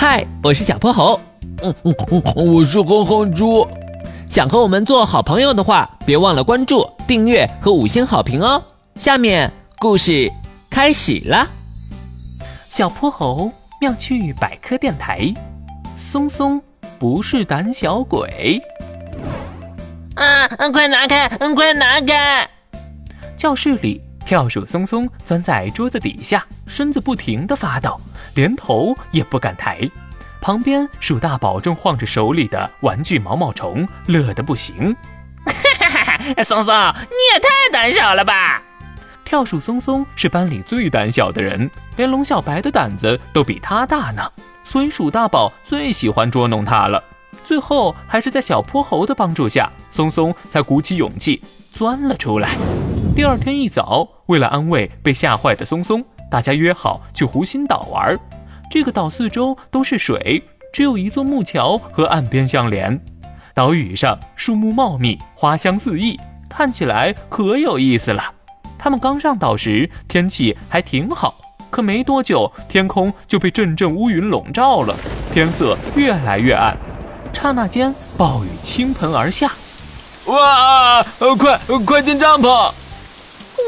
[0.00, 1.20] 嗨，我是小泼猴。
[1.62, 3.68] 嗯嗯嗯，我是哼哼猪。
[4.30, 8.62] 想和我们做好朋友的话，别忘了关注、订阅和五星好评哦。
[8.94, 10.32] 下面故事
[10.70, 11.46] 开始了。
[12.64, 15.34] 小泼猴妙趣百科电台，
[15.98, 16.58] 松松
[16.98, 18.58] 不是胆小鬼。
[20.14, 20.48] 啊！
[20.72, 21.28] 快拿开！
[21.54, 22.48] 快拿开！
[23.36, 24.00] 教室里，
[24.30, 28.00] 跳鼠松松钻在桌子底下，身子不停地发抖，
[28.36, 29.80] 连头也不敢抬。
[30.40, 34.96] 旁边，鼠大宝正晃着手里的玩具毛毛虫，乐得不行。
[35.44, 36.44] 哈哈哈！
[36.44, 38.62] 松松，你也太胆小了吧！
[39.24, 44.30] 跳鼠松松是班里最胆小的人，连龙小白的胆子都比他大呢，
[44.62, 47.02] 所以鼠大宝最喜欢捉弄他了。
[47.44, 52.56] 最后，还是在小泼猴的帮助下，松松才鼓起勇气钻了出来。
[53.20, 58.18] 第二天一早，为了安慰被吓坏的松松，大家约好去湖心岛玩。
[58.70, 62.98] 这个岛四周都是水，只有一座木桥和岸边相连。
[63.52, 68.24] 岛屿上树木茂密，花香四溢，看起来可有意思了。
[68.78, 71.34] 他们刚上岛时天气还挺好，
[71.68, 74.96] 可没多久天空就被阵阵乌云笼罩了，
[75.30, 76.74] 天色越来越暗。
[77.34, 79.52] 刹那间，暴雨倾盆而下。
[80.24, 81.02] 哇！
[81.36, 82.72] 快快进帐篷！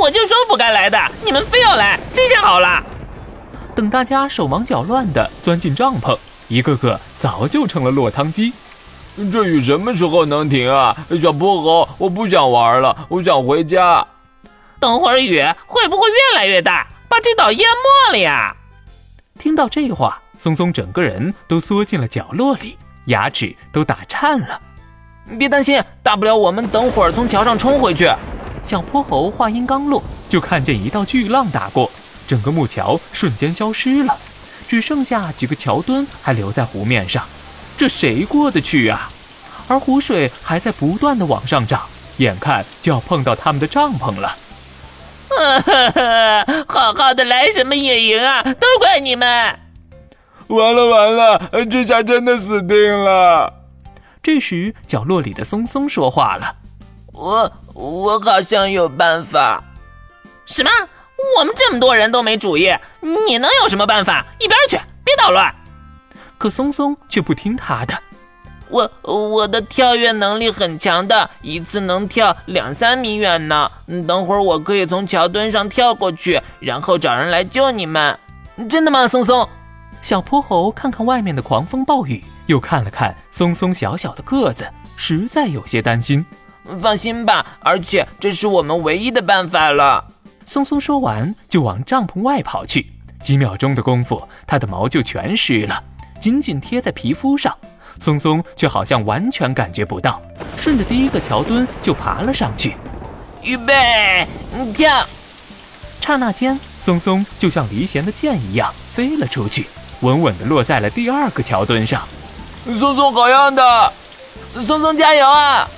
[0.00, 2.84] 我就说不该来的，你们非要来，这下好了。
[3.74, 6.16] 等大家手忙脚乱地钻进帐篷，
[6.48, 8.52] 一个个早就成了落汤鸡。
[9.32, 10.96] 这雨什么时候能停啊？
[11.20, 14.06] 小泼猴，我不想玩了，我想回家。
[14.78, 18.54] 等会儿雨会不会越来越大，把这岛淹没了呀？
[19.38, 24.60] 听到这话，松松整个人都缩进了角落里，牙齿都打颤了。
[25.36, 28.08] 别担心，大不了我们等会儿从桥上冲回去。
[28.68, 31.90] 小泼猴话音刚落，就看见一道巨浪打过。
[32.26, 34.14] 整个木桥瞬间消失了，
[34.68, 37.24] 只剩下几个桥墩还留在湖面上，
[37.78, 39.08] 这谁过得去啊？
[39.68, 41.80] 而湖水还在不断的往上涨，
[42.18, 44.36] 眼看就要碰到他们的帐篷了。
[45.30, 48.42] 哈哈好好的来什么野营啊？
[48.42, 49.58] 都怪你们！
[50.48, 53.50] 完了完了，这下真的死定了。
[54.22, 56.56] 这时，角落里的松松说话了
[57.12, 59.62] ：“我我好像有办法。”
[60.46, 60.70] 什么？
[61.36, 64.24] 我们这么多人都没主意，你能有什么办法？
[64.38, 65.54] 一边去，别捣乱！
[66.38, 67.94] 可松松却不听他的。
[68.68, 73.70] 我我的跳跃能力很强的，一次能跳两三米远呢。
[74.06, 78.16] 等会儿我可以从桥墩上跳过去，然后找人来救你们。
[78.68, 79.48] 真的吗，松松？
[80.00, 86.24] 小泼猴看看外面的狂风暴雨，又看了看松松小小的个子，实在有些担心。
[86.80, 90.04] 放心吧，而且这是我们唯一的办法了。
[90.46, 92.92] 松松说完，就往帐篷外跑去。
[93.22, 95.82] 几秒钟的功夫，它的毛就全湿了，
[96.20, 97.54] 紧紧贴在皮肤上。
[98.00, 100.22] 松松却好像完全感觉不到，
[100.56, 102.76] 顺着第一个桥墩就爬了上去。
[103.42, 104.26] 预备，
[104.74, 105.04] 跳！
[106.00, 109.66] 刹那间，松松就像离弦的箭一样飞了出去，
[110.00, 112.06] 稳稳地落在了第二个桥墩上。
[112.64, 113.92] 松松好样的！
[114.66, 115.68] 松松加油啊！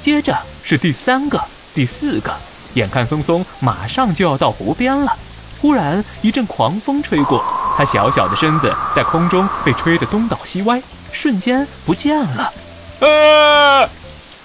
[0.00, 1.40] 接着是第三个、
[1.74, 2.34] 第四个。
[2.74, 5.12] 眼看松松马上就要到湖边了，
[5.60, 7.44] 忽然一阵狂风吹过，
[7.76, 10.80] 他小小的身子在空中被吹得东倒西歪，
[11.12, 12.52] 瞬间不见了。
[13.00, 13.88] 啊！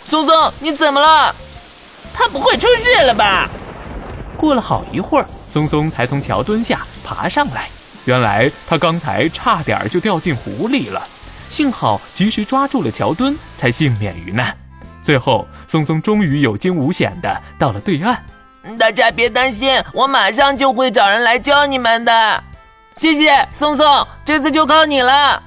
[0.10, 1.36] 松松，你怎么了？
[2.14, 3.50] 他不会出事了吧？
[4.38, 7.70] 过了好一会儿，松松才从桥墩下爬上来。
[8.06, 11.02] 原来他刚才差点就掉进湖里了，
[11.50, 14.56] 幸好及时抓住了桥墩，才幸免于难。
[15.06, 18.26] 最后，松松终于有惊无险的到了对岸。
[18.80, 22.44] 大家别担心，我马上就会找人来救你们的。
[22.96, 25.44] 谢谢松松，这次就靠你了。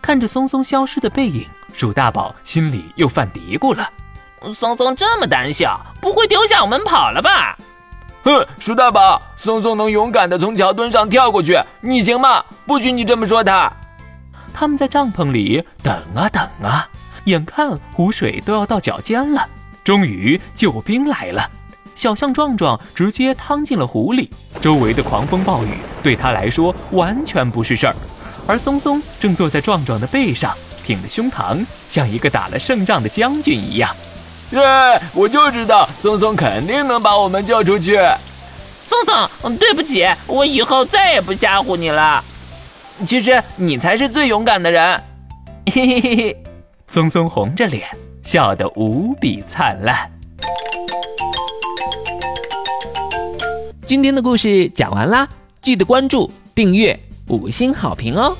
[0.00, 3.86] 看着松松消失的背影，鼠大宝心里又犯嘀咕了：
[4.58, 7.58] 松松这么胆小，不会丢下我们跑了吧？
[8.22, 12.42] 哼，鼠大宝，松松能勇敢的从桥墩上跳过去，你行吗？
[12.66, 13.70] 不许你这么说他。
[14.54, 16.88] 他们在帐篷里等啊等啊。
[17.24, 19.46] 眼看湖水都要到脚尖了，
[19.84, 21.50] 终于救兵来了。
[21.94, 24.30] 小象壮壮直接趟进了湖里，
[24.60, 27.94] 周围的狂风暴雨对他来说完全不是事儿。
[28.46, 33.94] 而松松正坐在壮壮的背上，挺着胸膛，像一个打了胜仗的将军一样。
[34.50, 34.60] 对！
[35.14, 37.98] 我就知道松松肯定能把我们救出去。
[38.88, 38.98] 松
[39.40, 42.24] 松，对不起，我以后再也不吓唬你了。
[43.06, 45.00] 其实你才是最勇敢的人。
[45.66, 46.49] 嘿嘿嘿嘿。
[46.92, 47.86] 松松红着脸，
[48.24, 50.10] 笑得无比灿烂。
[53.86, 55.28] 今天的故事讲完啦，
[55.62, 56.98] 记得关注、订阅、
[57.28, 58.36] 五星好评哦！